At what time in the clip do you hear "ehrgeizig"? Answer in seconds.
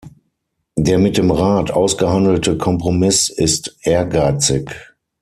3.83-4.75